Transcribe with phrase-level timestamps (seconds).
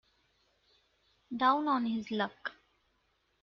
[1.37, 2.53] Down on his luck.